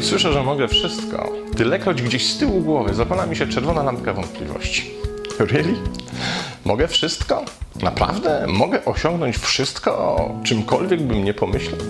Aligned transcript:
Ilekroć 0.00 0.20
słyszę, 0.20 0.32
że 0.32 0.42
mogę 0.42 0.68
wszystko, 0.68 1.32
tylekroć 1.56 2.02
gdzieś 2.02 2.32
z 2.32 2.38
tyłu 2.38 2.60
głowy 2.60 2.94
zapala 2.94 3.26
mi 3.26 3.36
się 3.36 3.46
czerwona 3.46 3.82
lampka 3.82 4.12
wątpliwości. 4.12 4.90
Really? 5.38 5.76
Mogę 6.64 6.88
wszystko? 6.88 7.44
Naprawdę? 7.82 8.46
Mogę 8.48 8.84
osiągnąć 8.84 9.38
wszystko, 9.38 10.34
czymkolwiek 10.44 11.02
bym 11.02 11.24
nie 11.24 11.34
pomyślał? 11.34 11.80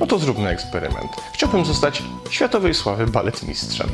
No 0.00 0.06
to 0.06 0.18
zróbmy 0.18 0.48
eksperyment. 0.48 1.10
Chciałbym 1.34 1.64
zostać 1.64 2.02
światowej 2.30 2.74
sławy 2.74 3.06
baletmistrzem. 3.06 3.88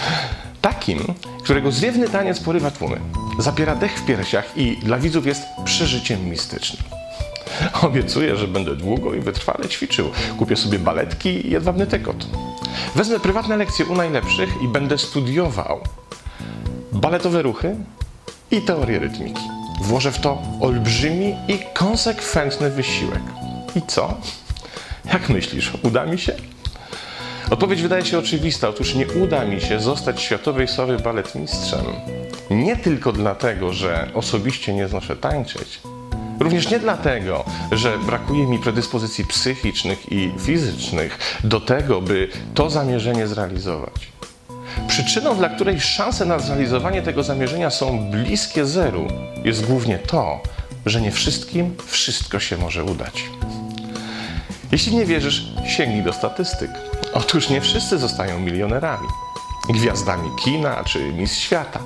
Takim, 0.62 1.14
którego 1.42 1.72
zwiewny 1.72 2.08
taniec 2.08 2.40
porywa 2.40 2.70
tłumy, 2.70 3.00
zapiera 3.38 3.76
dech 3.76 3.98
w 3.98 4.06
piersiach 4.06 4.56
i 4.56 4.76
dla 4.76 4.98
widzów 4.98 5.26
jest 5.26 5.42
przeżyciem 5.64 6.28
mistycznym. 6.28 6.99
Obiecuję, 7.82 8.36
że 8.36 8.48
będę 8.48 8.76
długo 8.76 9.14
i 9.14 9.20
wytrwale 9.20 9.68
ćwiczył. 9.68 10.10
Kupię 10.38 10.56
sobie 10.56 10.78
baletki 10.78 11.46
i 11.46 11.50
jedwabny 11.50 11.86
tekot. 11.86 12.26
Wezmę 12.94 13.20
prywatne 13.20 13.56
lekcje 13.56 13.84
u 13.84 13.94
najlepszych 13.94 14.62
i 14.62 14.68
będę 14.68 14.98
studiował 14.98 15.80
baletowe 16.92 17.42
ruchy 17.42 17.76
i 18.50 18.62
teorię 18.62 18.98
rytmiki. 18.98 19.42
Włożę 19.82 20.12
w 20.12 20.18
to 20.18 20.42
olbrzymi 20.60 21.36
i 21.48 21.58
konsekwentny 21.74 22.70
wysiłek. 22.70 23.22
I 23.76 23.82
co? 23.86 24.14
Jak 25.12 25.28
myślisz, 25.28 25.72
uda 25.82 26.06
mi 26.06 26.18
się? 26.18 26.32
Odpowiedź 27.50 27.82
wydaje 27.82 28.04
się 28.04 28.18
oczywista. 28.18 28.68
Otóż 28.68 28.94
nie 28.94 29.06
uda 29.06 29.44
mi 29.44 29.60
się 29.60 29.80
zostać 29.80 30.20
światowej 30.20 30.68
sławy 30.68 30.98
baletmistrzem. 30.98 31.84
Nie 32.50 32.76
tylko 32.76 33.12
dlatego, 33.12 33.72
że 33.72 34.10
osobiście 34.14 34.74
nie 34.74 34.88
znoszę 34.88 35.16
tańczyć. 35.16 35.80
Również 36.40 36.70
nie 36.70 36.78
dlatego, 36.78 37.44
że 37.72 37.98
brakuje 37.98 38.46
mi 38.46 38.58
predyspozycji 38.58 39.24
psychicznych 39.24 40.12
i 40.12 40.32
fizycznych 40.38 41.18
do 41.44 41.60
tego, 41.60 42.00
by 42.00 42.28
to 42.54 42.70
zamierzenie 42.70 43.26
zrealizować. 43.26 44.12
Przyczyną, 44.88 45.36
dla 45.36 45.48
której 45.48 45.80
szanse 45.80 46.24
na 46.24 46.38
zrealizowanie 46.38 47.02
tego 47.02 47.22
zamierzenia 47.22 47.70
są 47.70 48.10
bliskie 48.10 48.66
zeru, 48.66 49.06
jest 49.44 49.66
głównie 49.66 49.98
to, 49.98 50.40
że 50.86 51.00
nie 51.00 51.12
wszystkim 51.12 51.76
wszystko 51.86 52.40
się 52.40 52.56
może 52.56 52.84
udać. 52.84 53.24
Jeśli 54.72 54.96
nie 54.96 55.04
wierzysz, 55.04 55.46
sięgnij 55.66 56.02
do 56.02 56.12
statystyk. 56.12 56.70
Otóż 57.12 57.48
nie 57.48 57.60
wszyscy 57.60 57.98
zostają 57.98 58.40
milionerami, 58.40 59.08
gwiazdami 59.70 60.30
kina 60.44 60.84
czy 60.84 61.12
mistrz 61.12 61.40
świata. 61.40 61.80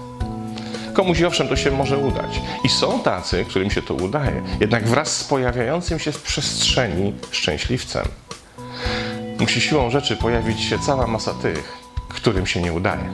Komuś 0.94 1.22
owszem 1.22 1.48
to 1.48 1.56
się 1.56 1.70
może 1.70 1.98
udać. 1.98 2.40
I 2.64 2.68
są 2.68 3.00
tacy, 3.00 3.44
którym 3.48 3.70
się 3.70 3.82
to 3.82 3.94
udaje, 3.94 4.42
jednak 4.60 4.88
wraz 4.88 5.16
z 5.16 5.24
pojawiającym 5.24 5.98
się 5.98 6.12
w 6.12 6.22
przestrzeni 6.22 7.12
szczęśliwcem. 7.30 8.04
Musi 9.38 9.60
siłą 9.60 9.90
rzeczy 9.90 10.16
pojawić 10.16 10.60
się 10.60 10.78
cała 10.78 11.06
masa 11.06 11.34
tych, 11.34 11.78
którym 12.08 12.46
się 12.46 12.62
nie 12.62 12.72
udaje. 12.72 13.10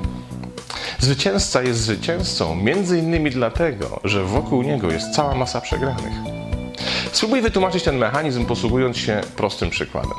Zwycięzca 0.99 1.63
jest 1.63 1.81
zwycięzcą 1.81 2.55
między 2.55 2.99
innymi 2.99 3.31
dlatego, 3.31 4.01
że 4.05 4.25
wokół 4.25 4.63
niego 4.63 4.93
jest 4.93 5.15
cała 5.15 5.35
masa 5.35 5.61
przegranych. 5.61 6.13
Spróbuję 7.13 7.43
wytłumaczyć 7.43 7.83
ten 7.83 7.97
mechanizm 7.97 8.47
posługując 8.47 8.97
się 8.97 9.21
prostym 9.37 9.71
przykładem. 9.71 10.19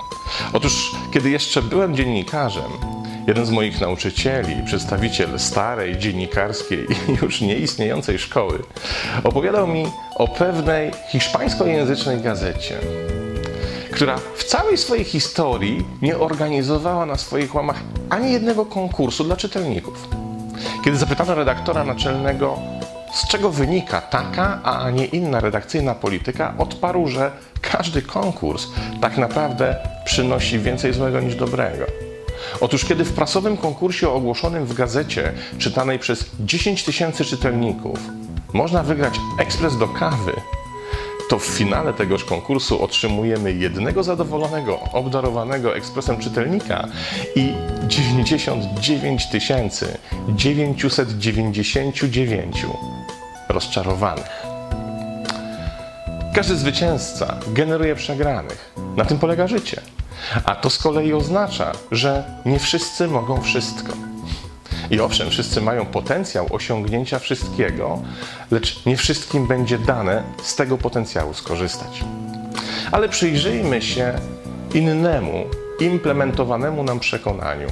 Otóż, 0.54 0.92
kiedy 1.14 1.30
jeszcze 1.30 1.62
byłem 1.62 1.96
dziennikarzem, 1.96 3.01
jeden 3.32 3.46
z 3.46 3.52
moich 3.52 3.82
nauczycieli, 3.82 4.64
przedstawiciel 4.66 5.40
starej 5.40 5.98
dziennikarskiej 5.98 6.88
i 7.10 7.12
już 7.22 7.42
nieistniejącej 7.42 8.20
szkoły, 8.20 8.60
opowiadał 9.24 9.68
mi 9.68 9.86
o 10.16 10.28
pewnej 10.28 10.92
hiszpańskojęzycznej 11.12 12.22
gazecie, 12.22 12.78
która 13.92 14.18
w 14.36 14.44
całej 14.44 14.78
swojej 14.78 15.04
historii 15.04 15.86
nie 16.02 16.18
organizowała 16.18 17.06
na 17.06 17.18
swoich 17.18 17.56
łamach 17.56 17.80
ani 18.10 18.32
jednego 18.32 18.66
konkursu 18.66 19.24
dla 19.24 19.36
czytelników. 19.36 20.08
Kiedy 20.86 20.98
zapytano 20.98 21.36
redaktora 21.36 21.84
naczelnego, 21.84 22.60
z 23.14 23.28
czego 23.28 23.50
wynika 23.50 24.02
taka, 24.02 24.64
a 24.64 24.90
nie 24.90 25.06
inna 25.06 25.40
redakcyjna 25.40 25.96
polityka, 25.96 26.54
odparł, 26.58 27.08
że 27.08 27.32
każdy 27.62 28.02
konkurs 28.02 28.68
tak 29.02 29.18
naprawdę 29.18 29.76
przynosi 30.06 30.60
więcej 30.60 30.94
złego 30.94 31.20
niż 31.20 31.36
dobrego. 31.36 32.01
Otóż 32.62 32.86
kiedy 32.86 33.06
w 33.06 33.14
prasowym 33.14 33.58
konkursie 33.58 34.10
ogłoszonym 34.10 34.66
w 34.66 34.74
gazecie, 34.74 35.34
czytanej 35.58 36.00
przez 36.00 36.26
10 36.40 36.84
tysięcy 36.84 37.26
czytelników, 37.26 38.00
można 38.54 38.84
wygrać 38.84 39.14
ekspres 39.40 39.78
do 39.78 39.88
kawy, 39.88 40.34
to 41.30 41.40
w 41.40 41.46
finale 41.46 41.94
tegoż 41.94 42.24
konkursu 42.24 42.84
otrzymujemy 42.84 43.54
jednego 43.54 44.04
zadowolonego, 44.04 44.80
obdarowanego 44.94 45.76
ekspresem 45.76 46.20
czytelnika 46.20 46.88
i 47.36 47.54
99 47.88 49.28
999 50.36 52.66
rozczarowanych. 53.50 54.52
Każdy 56.36 56.56
zwycięzca 56.56 57.40
generuje 57.48 57.96
przegranych. 57.96 58.74
Na 58.96 59.06
tym 59.06 59.20
polega 59.20 59.48
życie. 59.48 59.82
A 60.46 60.56
to 60.56 60.70
z 60.70 60.78
kolei 60.78 61.14
oznacza, 61.14 61.72
że 61.92 62.24
nie 62.46 62.60
wszyscy 62.60 63.08
mogą 63.08 63.42
wszystko. 63.42 63.94
I 64.92 65.00
owszem, 65.00 65.30
wszyscy 65.30 65.62
mają 65.62 65.86
potencjał 65.86 66.48
osiągnięcia 66.50 67.20
wszystkiego, 67.20 68.02
lecz 68.52 68.86
nie 68.86 68.98
wszystkim 68.98 69.48
będzie 69.48 69.80
dane 69.80 70.24
z 70.44 70.56
tego 70.56 70.78
potencjału 70.78 71.34
skorzystać. 71.34 72.04
Ale 72.92 73.10
przyjrzyjmy 73.10 73.82
się 73.82 74.14
innemu, 74.74 75.46
implementowanemu 75.80 76.84
nam 76.84 77.00
przekonaniu. 77.00 77.68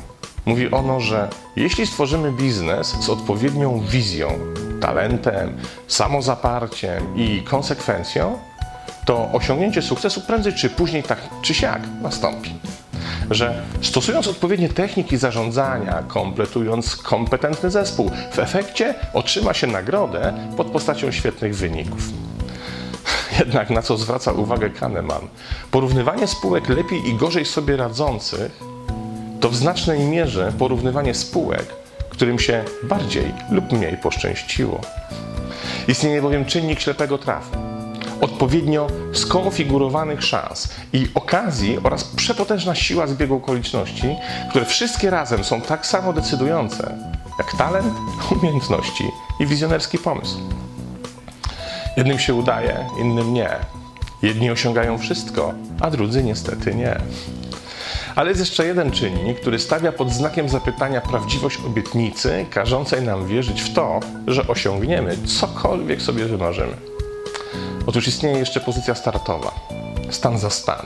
Mówi 0.45 0.71
ono, 0.71 0.99
że 0.99 1.29
jeśli 1.55 1.87
stworzymy 1.87 2.31
biznes 2.31 2.95
z 2.99 3.09
odpowiednią 3.09 3.79
wizją, 3.79 4.39
talentem, 4.81 5.57
samozaparciem 5.87 7.17
i 7.17 7.43
konsekwencją, 7.43 8.39
to 9.09 9.29
osiągnięcie 9.31 9.81
sukcesu 9.81 10.21
prędzej 10.21 10.53
czy 10.53 10.69
później 10.69 11.03
tak 11.03 11.19
czy 11.41 11.53
siak 11.53 11.81
nastąpi 12.01 12.53
że 13.31 13.63
stosując 13.81 14.27
odpowiednie 14.27 14.69
techniki 14.69 15.17
zarządzania, 15.17 16.03
kompletując 16.07 16.95
kompetentny 16.95 17.71
zespół, 17.71 18.11
w 18.31 18.39
efekcie 18.39 18.95
otrzyma 19.13 19.53
się 19.53 19.67
nagrodę 19.67 20.33
pod 20.57 20.67
postacią 20.67 21.11
świetnych 21.11 21.55
wyników. 21.55 22.01
Jednak 23.39 23.69
na 23.69 23.81
co 23.81 23.97
zwraca 23.97 24.31
uwagę 24.31 24.69
Kahneman? 24.69 25.27
Porównywanie 25.71 26.27
spółek 26.27 26.69
lepiej 26.69 27.09
i 27.09 27.15
gorzej 27.15 27.45
sobie 27.45 27.77
radzących 27.77 28.59
to 29.39 29.49
w 29.49 29.55
znacznej 29.55 29.99
mierze 29.99 30.53
porównywanie 30.59 31.13
spółek, 31.13 31.65
którym 32.09 32.39
się 32.39 32.63
bardziej 32.83 33.33
lub 33.51 33.71
mniej 33.71 33.97
poszczęściło. 33.97 34.81
Istnieje 35.87 36.21
bowiem 36.21 36.45
czynnik 36.45 36.79
ślepego 36.79 37.17
trafu 37.17 37.68
odpowiednio 38.21 38.87
skonfigurowanych 39.13 40.23
szans 40.23 40.69
i 40.93 41.07
okazji 41.15 41.77
oraz 41.83 42.03
przepotężna 42.03 42.75
siła 42.75 43.07
zbiegu 43.07 43.35
okoliczności, 43.35 44.15
które 44.49 44.65
wszystkie 44.65 45.09
razem 45.09 45.43
są 45.43 45.61
tak 45.61 45.85
samo 45.85 46.13
decydujące 46.13 46.95
jak 47.39 47.53
talent, 47.53 47.93
umiejętności 48.39 49.03
i 49.39 49.45
wizjonerski 49.45 49.97
pomysł. 49.97 50.37
Jednym 51.97 52.19
się 52.19 52.33
udaje, 52.33 52.87
innym 53.01 53.33
nie. 53.33 53.49
Jedni 54.21 54.51
osiągają 54.51 54.97
wszystko, 54.97 55.53
a 55.81 55.89
drudzy 55.89 56.23
niestety 56.23 56.75
nie. 56.75 56.99
Ale 58.15 58.29
jest 58.29 58.39
jeszcze 58.39 58.65
jeden 58.65 58.91
czynnik, 58.91 59.39
który 59.39 59.59
stawia 59.59 59.91
pod 59.91 60.11
znakiem 60.11 60.49
zapytania 60.49 61.01
prawdziwość 61.01 61.59
obietnicy, 61.67 62.45
każącej 62.49 63.01
nam 63.01 63.27
wierzyć 63.27 63.61
w 63.61 63.73
to, 63.73 63.99
że 64.27 64.47
osiągniemy 64.47 65.17
cokolwiek 65.17 66.01
sobie 66.01 66.25
wymarzymy. 66.25 66.98
Otóż 67.89 68.07
istnieje 68.07 68.37
jeszcze 68.39 68.59
pozycja 68.59 68.95
startowa, 68.95 69.51
stan 70.09 70.37
za 70.39 70.49
stan. 70.49 70.85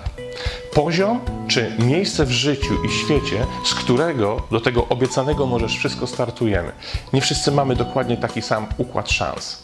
Poziom 0.73 1.19
czy 1.47 1.71
miejsce 1.79 2.25
w 2.25 2.31
życiu 2.31 2.83
i 2.85 2.89
świecie, 2.89 3.45
z 3.65 3.73
którego 3.73 4.41
do 4.51 4.61
tego 4.61 4.87
obiecanego 4.87 5.45
możesz 5.45 5.77
wszystko 5.77 6.07
startujemy. 6.07 6.71
Nie 7.13 7.21
wszyscy 7.21 7.51
mamy 7.51 7.75
dokładnie 7.75 8.17
taki 8.17 8.41
sam 8.41 8.67
układ 8.77 9.11
szans 9.11 9.63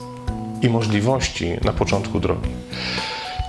i 0.61 0.69
możliwości 0.69 1.51
na 1.63 1.73
początku 1.73 2.19
drogi. 2.19 2.49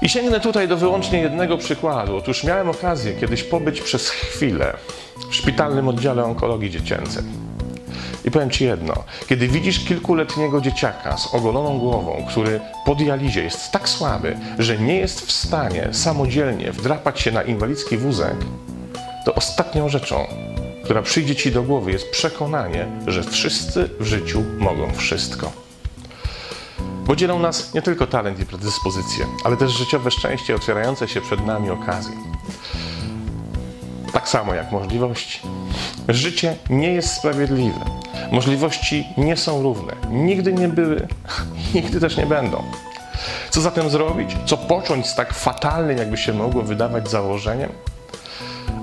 I 0.03 0.09
sięgnę 0.09 0.41
tutaj 0.41 0.69
do 0.69 0.77
wyłącznie 0.77 1.19
jednego 1.19 1.59
przykładu. 1.59 2.17
Otóż 2.17 2.45
miałem 2.45 2.69
okazję 2.69 3.15
kiedyś 3.15 3.43
pobyć 3.43 3.81
przez 3.81 4.09
chwilę 4.09 4.77
w 5.31 5.35
szpitalnym 5.35 5.89
oddziale 5.89 6.25
onkologii 6.25 6.71
dziecięcej. 6.71 7.50
I 8.25 8.31
powiem 8.31 8.51
Ci 8.51 8.65
jedno, 8.65 8.95
kiedy 9.29 9.49
widzisz 9.49 9.85
kilkuletniego 9.85 10.61
dzieciaka 10.61 11.17
z 11.17 11.35
ogoloną 11.35 11.79
głową, 11.79 12.25
który 12.29 12.61
po 12.85 12.95
dializie 12.95 13.43
jest 13.43 13.71
tak 13.71 13.89
słaby, 13.89 14.37
że 14.59 14.79
nie 14.79 14.97
jest 14.97 15.21
w 15.27 15.33
stanie 15.33 15.89
samodzielnie 15.93 16.73
wdrapać 16.73 17.21
się 17.21 17.33
na 17.33 17.43
inwalidzki 17.43 17.97
wózek, 17.97 18.37
to 19.25 19.35
ostatnią 19.35 19.89
rzeczą, 19.89 20.27
która 20.85 21.03
przyjdzie 21.03 21.37
Ci 21.37 21.53
do 21.53 21.63
głowy 21.63 21.93
jest 21.93 22.11
przekonanie, 22.11 22.87
że 23.07 23.23
wszyscy 23.23 23.91
w 24.01 24.07
życiu 24.07 24.45
mogą 24.59 24.93
wszystko. 24.93 25.53
Bo 27.07 27.17
dzielą 27.17 27.39
nas 27.39 27.75
nie 27.75 27.83
tylko 27.83 28.07
talent 28.07 28.41
i 28.41 28.47
predyspozycje, 28.47 29.27
ale 29.45 29.57
też 29.57 29.73
życiowe 29.73 30.11
szczęście 30.11 30.55
otwierające 30.55 31.09
się 31.09 31.21
przed 31.21 31.47
nami 31.47 31.71
okazje. 31.71 32.17
tak 34.13 34.29
samo 34.29 34.55
jak 34.55 34.73
możliwości. 34.73 35.41
Życie 36.09 36.57
nie 36.71 36.93
jest 36.93 37.15
sprawiedliwe. 37.15 37.81
Możliwości 38.33 39.07
nie 39.17 39.37
są 39.37 39.63
równe. 39.63 39.93
Nigdy 40.11 40.53
nie 40.53 40.69
były, 40.69 41.09
nigdy 41.75 42.01
też 42.01 42.17
nie 42.17 42.27
będą. 42.27 42.63
Co 43.51 43.61
zatem 43.61 43.91
zrobić? 43.91 44.37
Co 44.47 44.57
począć 44.57 45.07
z 45.07 45.15
tak 45.15 45.35
fatalnym, 45.35 45.99
jakby 45.99 46.17
się 46.17 46.33
mogło 46.33 46.63
wydawać, 46.63 47.11
założeniem? 47.11 47.73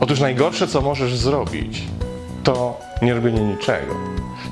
Otóż 0.02 0.20
najgorsze, 0.20 0.68
co 0.68 0.82
możesz 0.82 1.16
zrobić, 1.16 1.84
to 2.44 2.80
nie 3.02 3.14
robienie 3.14 3.42
niczego. 3.42 3.96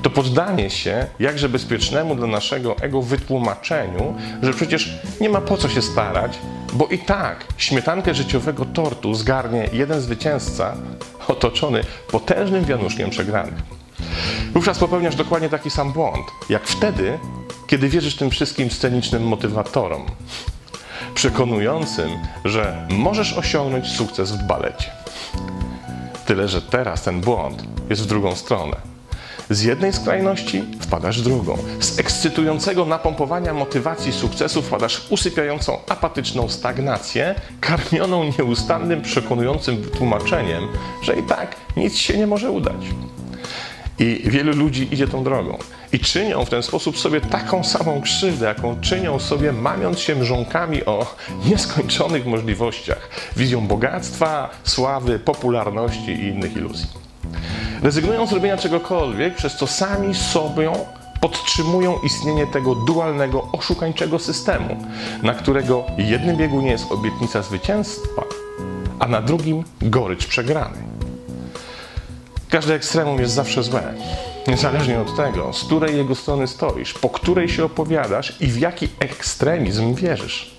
To 0.02 0.10
poddanie 0.10 0.70
się 0.70 1.06
jakże 1.18 1.48
bezpiecznemu 1.48 2.14
dla 2.14 2.26
naszego 2.26 2.76
ego 2.76 3.02
wytłumaczeniu, 3.02 4.14
że 4.42 4.52
przecież 4.52 4.98
nie 5.20 5.28
ma 5.28 5.40
po 5.40 5.56
co 5.56 5.68
się 5.68 5.82
starać, 5.82 6.38
bo 6.72 6.86
i 6.86 6.98
tak 6.98 7.44
śmietankę 7.56 8.14
życiowego 8.14 8.64
tortu 8.64 9.14
zgarnie 9.14 9.68
jeden 9.72 10.00
zwycięzca 10.00 10.76
otoczony 11.28 11.84
potężnym 12.10 12.64
wianuszkiem 12.64 13.10
przegranych. 13.10 13.54
Wówczas 14.52 14.78
popełniasz 14.78 15.16
dokładnie 15.16 15.48
taki 15.48 15.70
sam 15.70 15.92
błąd, 15.92 16.26
jak 16.48 16.66
wtedy, 16.66 17.18
kiedy 17.66 17.88
wierzysz 17.88 18.16
tym 18.16 18.30
wszystkim 18.30 18.70
scenicznym 18.70 19.22
motywatorom, 19.22 20.06
przekonującym, 21.14 22.10
że 22.44 22.86
możesz 22.90 23.32
osiągnąć 23.32 23.88
sukces 23.88 24.32
w 24.32 24.46
balecie. 24.46 24.90
Tyle, 26.26 26.48
że 26.48 26.62
teraz 26.62 27.02
ten 27.02 27.20
błąd 27.20 27.62
jest 27.90 28.02
w 28.02 28.06
drugą 28.06 28.36
stronę. 28.36 28.95
Z 29.50 29.62
jednej 29.62 29.92
skrajności 29.92 30.64
wpadasz 30.80 31.20
w 31.20 31.24
drugą. 31.24 31.58
Z 31.80 31.98
ekscytującego 31.98 32.84
napompowania 32.84 33.54
motywacji 33.54 34.12
sukcesu 34.12 34.62
wpadasz 34.62 34.96
w 34.96 35.12
usypiającą 35.12 35.78
apatyczną 35.88 36.48
stagnację, 36.48 37.34
karmioną 37.60 38.24
nieustannym 38.38 39.02
przekonującym 39.02 39.76
wytłumaczeniem, 39.76 40.68
że 41.02 41.16
i 41.16 41.22
tak 41.22 41.56
nic 41.76 41.96
się 41.96 42.18
nie 42.18 42.26
może 42.26 42.50
udać. 42.50 42.76
I 43.98 44.22
wielu 44.24 44.52
ludzi 44.52 44.88
idzie 44.94 45.08
tą 45.08 45.24
drogą. 45.24 45.58
I 45.92 45.98
czynią 45.98 46.44
w 46.44 46.50
ten 46.50 46.62
sposób 46.62 46.98
sobie 46.98 47.20
taką 47.20 47.64
samą 47.64 48.00
krzywdę, 48.00 48.46
jaką 48.46 48.80
czynią 48.80 49.18
sobie, 49.18 49.52
mamiąc 49.52 50.00
się 50.00 50.16
mrzonkami 50.16 50.84
o 50.84 51.14
nieskończonych 51.44 52.26
możliwościach, 52.26 53.10
wizją 53.36 53.66
bogactwa, 53.66 54.50
sławy, 54.64 55.18
popularności 55.18 56.10
i 56.10 56.26
innych 56.26 56.56
iluzji. 56.56 56.86
Rezygnują 57.86 58.26
z 58.26 58.32
robienia 58.32 58.56
czegokolwiek, 58.56 59.34
przez 59.34 59.56
co 59.56 59.66
sami 59.66 60.14
sobie 60.14 60.72
podtrzymują 61.20 61.98
istnienie 62.04 62.46
tego 62.46 62.74
dualnego, 62.74 63.48
oszukańczego 63.52 64.18
systemu, 64.18 64.76
na 65.22 65.34
którego 65.34 65.84
jednym 65.98 66.36
biegunie 66.36 66.70
jest 66.70 66.92
obietnica 66.92 67.42
zwycięstwa, 67.42 68.22
a 68.98 69.06
na 69.06 69.22
drugim 69.22 69.64
gorycz 69.82 70.26
przegrany. 70.26 70.78
Każde 72.50 72.74
ekstremum 72.74 73.20
jest 73.20 73.34
zawsze 73.34 73.62
złe. 73.62 73.94
Niezależnie 74.48 75.00
od 75.00 75.16
tego, 75.16 75.52
z 75.52 75.64
której 75.64 75.96
jego 75.96 76.14
strony 76.14 76.46
stoisz, 76.46 76.94
po 76.94 77.08
której 77.08 77.48
się 77.48 77.64
opowiadasz 77.64 78.36
i 78.40 78.46
w 78.46 78.58
jaki 78.58 78.88
ekstremizm 79.00 79.94
wierzysz. 79.94 80.55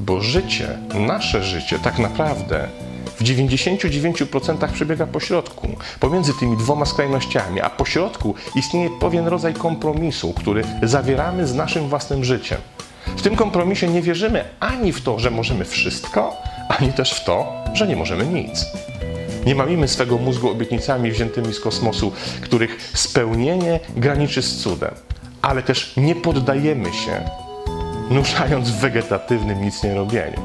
Bo 0.00 0.20
życie, 0.20 0.78
nasze 0.94 1.42
życie, 1.42 1.78
tak 1.78 1.98
naprawdę 1.98 2.68
w 3.16 3.22
99% 3.22 4.72
przebiega 4.72 5.06
po 5.06 5.20
środku, 5.20 5.68
pomiędzy 6.00 6.32
tymi 6.34 6.56
dwoma 6.56 6.86
skrajnościami, 6.86 7.60
a 7.60 7.70
po 7.70 7.84
środku 7.84 8.34
istnieje 8.54 8.90
pewien 9.00 9.26
rodzaj 9.26 9.54
kompromisu, 9.54 10.32
który 10.32 10.64
zawieramy 10.82 11.46
z 11.46 11.54
naszym 11.54 11.88
własnym 11.88 12.24
życiem. 12.24 12.58
W 13.06 13.22
tym 13.22 13.36
kompromisie 13.36 13.88
nie 13.88 14.02
wierzymy 14.02 14.44
ani 14.60 14.92
w 14.92 15.02
to, 15.02 15.18
że 15.18 15.30
możemy 15.30 15.64
wszystko, 15.64 16.36
ani 16.68 16.92
też 16.92 17.12
w 17.12 17.24
to, 17.24 17.52
że 17.74 17.86
nie 17.86 17.96
możemy 17.96 18.26
nic. 18.26 18.66
Nie 19.46 19.54
mamimy 19.54 19.88
swego 19.88 20.18
mózgu 20.18 20.50
obietnicami 20.50 21.10
wziętymi 21.10 21.54
z 21.54 21.60
kosmosu, 21.60 22.12
których 22.40 22.90
spełnienie 22.94 23.80
graniczy 23.96 24.42
z 24.42 24.56
cudem, 24.56 24.94
ale 25.42 25.62
też 25.62 25.92
nie 25.96 26.14
poddajemy 26.14 26.92
się, 26.92 27.24
nurzając 28.10 28.70
w 28.70 28.80
wegetatywnym 28.80 29.62
nic 29.62 29.82
nie 29.82 29.94
robieniu. 29.94 30.40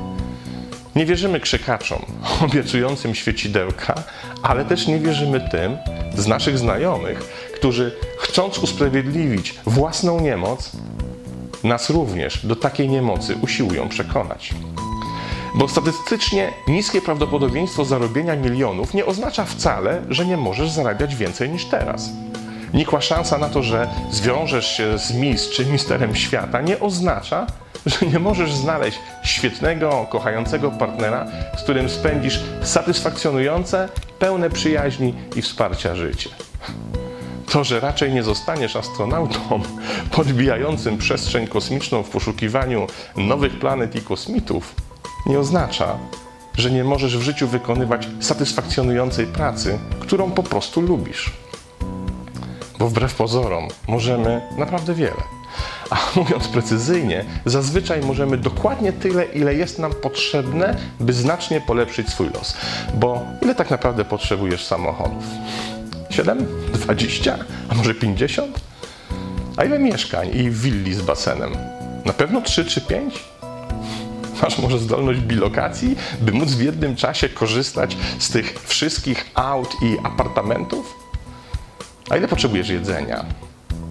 Nie 0.96 1.06
wierzymy 1.06 1.40
krzykaczom 1.40 2.06
obiecującym 2.46 3.16
świecidełka, 3.16 3.96
ale 4.44 4.66
też 4.66 4.88
nie 4.88 5.00
wierzymy 5.00 5.50
tym 5.52 5.78
z 6.18 6.28
naszych 6.28 6.58
znajomych, 6.58 7.20
którzy 7.56 7.96
chcąc 8.20 8.58
usprawiedliwić 8.58 9.60
własną 9.66 10.20
niemoc, 10.20 10.72
nas 11.64 11.90
również 11.90 12.46
do 12.46 12.56
takiej 12.56 12.90
niemocy 12.90 13.36
usiłują 13.42 13.90
przekonać. 13.90 14.54
Bo 15.56 15.68
statystycznie 15.68 16.54
niskie 16.68 17.02
prawdopodobieństwo 17.02 17.86
zarobienia 17.86 18.36
milionów 18.36 18.94
nie 18.94 19.06
oznacza 19.06 19.46
wcale, 19.46 20.02
że 20.10 20.26
nie 20.26 20.38
możesz 20.38 20.72
zarabiać 20.72 21.16
więcej 21.16 21.50
niż 21.50 21.66
teraz. 21.66 22.10
Nikła 22.76 23.02
szansa 23.02 23.38
na 23.38 23.50
to, 23.50 23.64
że 23.64 23.88
zwiążesz 24.12 24.78
się 24.78 24.98
z 24.98 25.14
mis 25.14 25.50
czy 25.50 25.66
misterem 25.66 26.16
świata, 26.16 26.62
nie 26.62 26.80
oznacza, 26.80 27.48
że 27.86 28.06
nie 28.06 28.20
możesz 28.20 28.54
znaleźć 28.54 29.00
świetnego, 29.24 30.08
kochającego 30.10 30.72
partnera, 30.72 31.28
z 31.58 31.64
którym 31.64 31.90
spędzisz 31.90 32.40
satysfakcjonujące, 32.64 33.90
pełne 34.20 34.50
przyjaźni 34.50 35.14
i 35.36 35.42
wsparcia 35.42 35.96
życie. 35.96 36.30
To, 37.52 37.64
że 37.64 37.80
raczej 37.80 38.14
nie 38.14 38.24
zostaniesz 38.24 38.76
astronautą 38.76 39.62
podbijającym 40.16 40.98
przestrzeń 40.98 41.48
kosmiczną 41.48 42.04
w 42.04 42.10
poszukiwaniu 42.10 42.88
nowych 43.18 43.60
planet 43.60 43.96
i 43.96 44.02
kosmitów, 44.02 44.76
nie 45.26 45.40
oznacza, 45.40 45.98
że 46.58 46.72
nie 46.72 46.84
możesz 46.84 47.18
w 47.18 47.22
życiu 47.22 47.48
wykonywać 47.48 48.08
satysfakcjonującej 48.20 49.28
pracy, 49.28 49.80
którą 50.00 50.32
po 50.32 50.44
prostu 50.44 50.82
lubisz. 50.82 51.45
Bo 52.80 52.88
wbrew 52.88 53.16
pozorom 53.16 53.68
możemy 53.88 54.42
naprawdę 54.58 54.94
wiele. 54.94 55.24
A 55.90 55.98
mówiąc 56.20 56.48
precyzyjnie, 56.48 57.26
zazwyczaj 57.46 58.02
możemy 58.02 58.38
dokładnie 58.38 58.94
tyle, 58.94 59.26
ile 59.26 59.56
jest 59.56 59.80
nam 59.80 59.92
potrzebne, 59.92 60.78
by 61.00 61.14
znacznie 61.14 61.62
polepszyć 61.62 62.10
swój 62.10 62.30
los. 62.30 62.58
Bo 62.94 63.22
ile 63.42 63.56
tak 63.56 63.72
naprawdę 63.72 64.06
potrzebujesz 64.06 64.66
samochodów? 64.66 65.24
7? 66.10 66.46
20? 66.74 67.38
A 67.70 67.76
może 67.76 67.94
50? 67.94 68.60
A 69.58 69.64
ile 69.64 69.80
mieszkań 69.80 70.30
i 70.34 70.52
willi 70.52 70.94
z 70.94 71.02
basenem? 71.02 71.52
Na 72.06 72.14
pewno 72.14 72.42
3 72.42 72.66
czy 72.66 72.82
5? 72.82 73.24
Masz 74.44 74.58
może 74.58 74.80
zdolność 74.80 75.20
bilokacji, 75.20 75.96
by 76.22 76.32
móc 76.32 76.52
w 76.52 76.62
jednym 76.62 76.96
czasie 76.96 77.30
korzystać 77.30 77.98
z 78.20 78.30
tych 78.30 78.60
wszystkich 78.68 79.32
aut 79.36 79.76
i 79.82 79.98
apartamentów? 80.04 81.05
A 82.10 82.18
ile 82.18 82.28
potrzebujesz 82.28 82.70
jedzenia? 82.70 83.26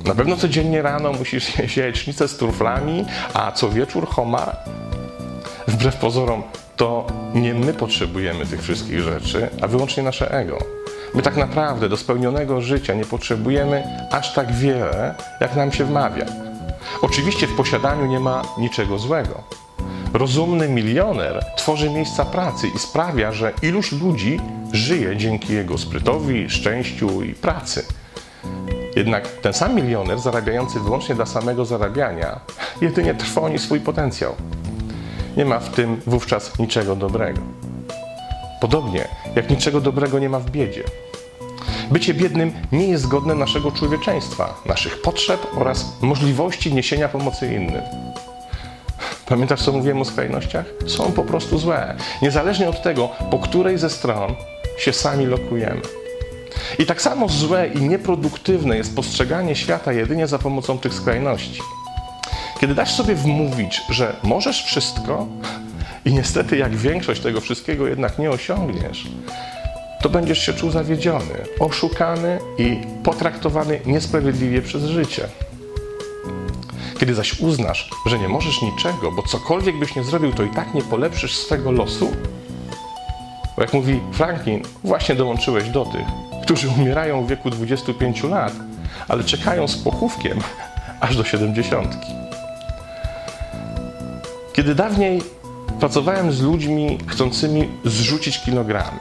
Na 0.04 0.14
pewno 0.14 0.36
codziennie 0.36 0.82
rano 0.82 1.12
musisz 1.12 1.54
jeść 1.58 1.76
jajecznicę 1.76 2.28
z 2.28 2.36
truflami, 2.36 3.04
a 3.34 3.52
co 3.52 3.70
wieczór 3.70 4.08
homar? 4.08 4.56
Wbrew 5.68 5.96
pozorom, 5.96 6.42
to 6.76 7.06
nie 7.34 7.54
my 7.54 7.74
potrzebujemy 7.74 8.46
tych 8.46 8.62
wszystkich 8.62 9.00
rzeczy, 9.00 9.48
a 9.62 9.68
wyłącznie 9.68 10.02
nasze 10.02 10.30
ego. 10.30 10.58
My 11.14 11.22
tak 11.22 11.36
naprawdę 11.36 11.88
do 11.88 11.96
spełnionego 11.96 12.60
życia 12.60 12.94
nie 12.94 13.04
potrzebujemy 13.04 13.84
aż 14.10 14.34
tak 14.34 14.52
wiele, 14.52 15.14
jak 15.40 15.56
nam 15.56 15.72
się 15.72 15.84
wmawia. 15.84 16.26
Oczywiście 17.02 17.46
w 17.46 17.56
posiadaniu 17.56 18.06
nie 18.06 18.20
ma 18.20 18.42
niczego 18.58 18.98
złego. 18.98 19.42
Rozumny 20.12 20.68
milioner 20.68 21.44
tworzy 21.56 21.90
miejsca 21.90 22.24
pracy 22.24 22.68
i 22.76 22.78
sprawia, 22.78 23.32
że 23.32 23.52
iluś 23.62 23.92
ludzi 23.92 24.40
żyje 24.72 25.16
dzięki 25.16 25.52
jego 25.52 25.78
sprytowi, 25.78 26.50
szczęściu 26.50 27.22
i 27.22 27.32
pracy. 27.32 27.84
Jednak 28.96 29.28
ten 29.28 29.52
sam 29.52 29.74
milioner 29.74 30.18
zarabiający 30.18 30.80
wyłącznie 30.80 31.14
dla 31.14 31.26
samego 31.26 31.64
zarabiania 31.64 32.40
jedynie 32.80 33.14
trwoni 33.14 33.58
swój 33.58 33.80
potencjał. 33.80 34.34
Nie 35.36 35.44
ma 35.44 35.58
w 35.58 35.68
tym 35.68 36.00
wówczas 36.06 36.58
niczego 36.58 36.96
dobrego. 36.96 37.40
Podobnie 38.60 39.08
jak 39.36 39.50
niczego 39.50 39.80
dobrego 39.80 40.18
nie 40.18 40.28
ma 40.28 40.38
w 40.38 40.50
biedzie. 40.50 40.84
Bycie 41.90 42.14
biednym 42.14 42.52
nie 42.72 42.88
jest 42.88 43.08
godne 43.08 43.34
naszego 43.34 43.72
człowieczeństwa, 43.72 44.54
naszych 44.66 45.02
potrzeb 45.02 45.46
oraz 45.56 45.96
możliwości 46.00 46.74
niesienia 46.74 47.08
pomocy 47.08 47.54
innym. 47.54 47.82
Pamiętasz, 49.26 49.62
co 49.62 49.72
mówiłem 49.72 50.00
o 50.00 50.04
skrajnościach? 50.04 50.64
Są 50.86 51.12
po 51.12 51.22
prostu 51.22 51.58
złe, 51.58 51.96
niezależnie 52.22 52.68
od 52.68 52.82
tego, 52.82 53.08
po 53.30 53.38
której 53.38 53.78
ze 53.78 53.90
stron 53.90 54.34
się 54.78 54.92
sami 54.92 55.26
lokujemy. 55.26 56.03
I 56.78 56.86
tak 56.86 57.02
samo 57.02 57.28
złe 57.28 57.68
i 57.68 57.80
nieproduktywne 57.82 58.76
jest 58.76 58.96
postrzeganie 58.96 59.56
świata 59.56 59.92
jedynie 59.92 60.26
za 60.26 60.38
pomocą 60.38 60.78
tych 60.78 60.94
skrajności. 60.94 61.60
Kiedy 62.60 62.74
dasz 62.74 62.94
sobie 62.94 63.14
wmówić, 63.14 63.80
że 63.90 64.16
możesz 64.22 64.64
wszystko 64.64 65.26
i 66.04 66.12
niestety 66.12 66.56
jak 66.56 66.76
większość 66.76 67.20
tego 67.20 67.40
wszystkiego 67.40 67.86
jednak 67.86 68.18
nie 68.18 68.30
osiągniesz, 68.30 69.08
to 70.02 70.08
będziesz 70.08 70.46
się 70.46 70.52
czuł 70.52 70.70
zawiedziony, 70.70 71.34
oszukany 71.60 72.38
i 72.58 72.76
potraktowany 73.02 73.80
niesprawiedliwie 73.86 74.62
przez 74.62 74.84
życie. 74.84 75.28
Kiedy 77.00 77.14
zaś 77.14 77.40
uznasz, 77.40 77.90
że 78.06 78.18
nie 78.18 78.28
możesz 78.28 78.62
niczego, 78.62 79.12
bo 79.12 79.22
cokolwiek 79.22 79.78
byś 79.78 79.96
nie 79.96 80.04
zrobił, 80.04 80.32
to 80.32 80.42
i 80.42 80.50
tak 80.50 80.74
nie 80.74 80.82
polepszysz 80.82 81.36
swego 81.36 81.72
losu, 81.72 82.10
Bo 83.56 83.62
jak 83.62 83.72
mówi 83.72 84.00
Franklin, 84.12 84.62
właśnie 84.84 85.14
dołączyłeś 85.14 85.68
do 85.68 85.84
tych, 85.84 86.06
którzy 86.44 86.68
umierają 86.68 87.24
w 87.24 87.28
wieku 87.28 87.50
25 87.50 88.22
lat, 88.22 88.52
ale 89.08 89.24
czekają 89.24 89.68
z 89.68 89.76
pochówkiem 89.76 90.38
aż 91.00 91.16
do 91.16 91.24
70. 91.24 91.96
Kiedy 94.52 94.74
dawniej 94.74 95.22
pracowałem 95.80 96.32
z 96.32 96.40
ludźmi 96.40 96.98
chcącymi 97.06 97.68
zrzucić 97.84 98.40
kilogramy, 98.42 98.98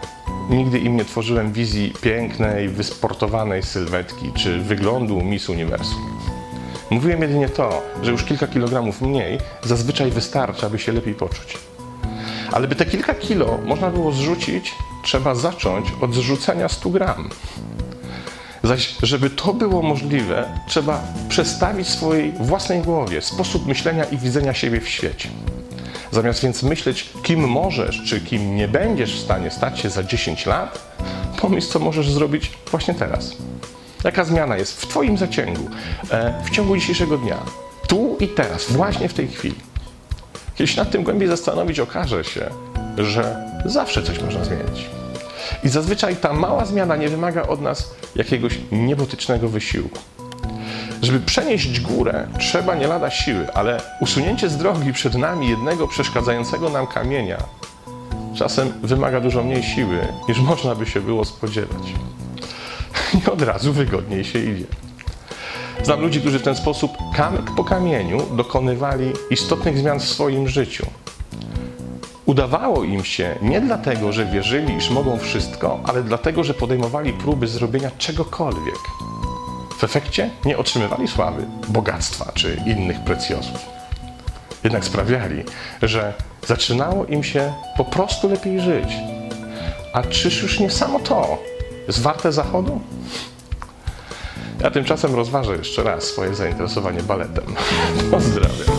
nigdy 0.49 0.79
im 0.79 0.97
nie 0.97 1.05
tworzyłem 1.05 1.53
wizji 1.53 1.93
pięknej, 2.01 2.69
wysportowanej 2.69 3.63
sylwetki 3.63 4.31
czy 4.35 4.59
wyglądu 4.59 5.21
Miss 5.21 5.49
Uniwersum. 5.49 6.19
Mówiłem 6.89 7.21
jedynie 7.21 7.49
to, 7.49 7.81
że 8.01 8.11
już 8.11 8.23
kilka 8.23 8.47
kilogramów 8.47 9.01
mniej 9.01 9.37
zazwyczaj 9.63 10.11
wystarczy, 10.11 10.65
aby 10.65 10.79
się 10.79 10.91
lepiej 10.91 11.13
poczuć. 11.13 11.57
Ale 12.51 12.67
by 12.67 12.75
te 12.75 12.85
kilka 12.85 13.13
kilo 13.13 13.59
można 13.65 13.89
było 13.89 14.11
zrzucić, 14.11 14.75
trzeba 15.03 15.35
zacząć 15.35 15.87
od 16.01 16.13
zrzucenia 16.13 16.69
100 16.69 16.89
gram. 16.89 17.29
Zaś, 18.63 18.95
żeby 19.01 19.29
to 19.29 19.53
było 19.53 19.81
możliwe, 19.81 20.59
trzeba 20.67 21.03
przestawić 21.29 21.87
swojej 21.87 22.31
własnej 22.31 22.81
głowie 22.81 23.21
sposób 23.21 23.67
myślenia 23.67 24.03
i 24.03 24.17
widzenia 24.17 24.53
siebie 24.53 24.81
w 24.81 24.89
świecie. 24.89 25.29
Zamiast 26.11 26.43
więc 26.43 26.63
myśleć, 26.63 27.09
kim 27.23 27.49
możesz, 27.49 28.03
czy 28.03 28.21
kim 28.21 28.55
nie 28.55 28.67
będziesz 28.67 29.15
w 29.15 29.23
stanie 29.23 29.51
stać 29.51 29.79
się 29.79 29.89
za 29.89 30.03
10 30.03 30.45
lat, 30.45 30.95
pomyśl, 31.41 31.67
co 31.67 31.79
możesz 31.79 32.11
zrobić 32.11 32.51
właśnie 32.71 32.93
teraz. 32.93 33.35
Jaka 34.03 34.23
zmiana 34.23 34.57
jest 34.57 34.81
w 34.81 34.87
Twoim 34.87 35.17
zasięgu, 35.17 35.69
e, 36.11 36.43
w 36.45 36.49
ciągu 36.49 36.77
dzisiejszego 36.77 37.17
dnia, 37.17 37.37
tu 37.87 38.17
i 38.19 38.27
teraz, 38.27 38.71
właśnie 38.71 39.09
w 39.09 39.13
tej 39.13 39.27
chwili. 39.27 39.55
Kiedy 40.55 40.67
się 40.67 40.77
nad 40.77 40.91
tym 40.91 41.03
głębiej 41.03 41.27
zastanowić, 41.27 41.79
okaże 41.79 42.23
się, 42.23 42.49
że 42.97 43.52
zawsze 43.65 44.03
coś 44.03 44.21
można 44.21 44.43
zmienić. 44.43 44.89
I 45.63 45.69
zazwyczaj 45.69 46.15
ta 46.15 46.33
mała 46.33 46.65
zmiana 46.65 46.95
nie 46.95 47.09
wymaga 47.09 47.47
od 47.47 47.61
nas 47.61 47.95
jakiegoś 48.15 48.59
niebotycznego 48.71 49.49
wysiłku. 49.49 49.99
Żeby 51.01 51.19
przenieść 51.19 51.79
górę, 51.79 52.27
trzeba 52.39 52.75
nie 52.75 52.87
lada 52.87 53.11
siły, 53.11 53.53
ale 53.53 53.81
usunięcie 53.99 54.49
z 54.49 54.57
drogi 54.57 54.93
przed 54.93 55.15
nami 55.15 55.49
jednego 55.49 55.87
przeszkadzającego 55.87 56.69
nam 56.69 56.87
kamienia 56.87 57.37
czasem 58.35 58.73
wymaga 58.83 59.21
dużo 59.21 59.43
mniej 59.43 59.63
siły, 59.63 60.07
niż 60.29 60.39
można 60.39 60.75
by 60.75 60.85
się 60.85 61.01
było 61.01 61.25
spodziewać. 61.25 61.93
I 63.15 63.29
od 63.29 63.41
razu 63.41 63.73
wygodniej 63.73 64.23
się 64.23 64.39
idzie. 64.39 64.65
Znam 65.83 66.01
ludzi, 66.01 66.21
którzy 66.21 66.39
w 66.39 66.43
ten 66.43 66.55
sposób 66.55 66.91
kamyk 67.15 67.51
po 67.55 67.63
kamieniu 67.63 68.21
dokonywali 68.35 69.11
istotnych 69.29 69.77
zmian 69.77 69.99
w 69.99 70.03
swoim 70.03 70.47
życiu. 70.47 70.85
Udawało 72.25 72.83
im 72.83 73.03
się 73.03 73.35
nie 73.41 73.61
dlatego, 73.61 74.11
że 74.11 74.25
wierzyli, 74.25 74.75
iż 74.75 74.89
mogą 74.89 75.17
wszystko, 75.17 75.79
ale 75.83 76.03
dlatego, 76.03 76.43
że 76.43 76.53
podejmowali 76.53 77.13
próby 77.13 77.47
zrobienia 77.47 77.91
czegokolwiek. 77.97 78.79
W 79.77 79.83
efekcie 79.83 80.29
nie 80.45 80.57
otrzymywali 80.57 81.07
sławy, 81.07 81.45
bogactwa 81.67 82.31
czy 82.33 82.61
innych 82.65 82.99
precjozów. 82.99 83.65
Jednak 84.63 84.85
sprawiali, 84.85 85.43
że 85.81 86.13
zaczynało 86.47 87.05
im 87.05 87.23
się 87.23 87.53
po 87.77 87.85
prostu 87.85 88.29
lepiej 88.29 88.61
żyć. 88.61 88.93
A 89.93 90.03
czyż 90.03 90.41
już 90.41 90.59
nie 90.59 90.69
samo 90.69 90.99
to 90.99 91.37
jest 91.87 92.01
warte 92.01 92.31
zachodu? 92.31 92.81
Ja 94.61 94.71
tymczasem 94.71 95.15
rozważę 95.15 95.55
jeszcze 95.55 95.83
raz 95.83 96.03
swoje 96.03 96.35
zainteresowanie 96.35 97.03
baletem. 97.03 97.55
Pozdrawiam. 98.11 98.72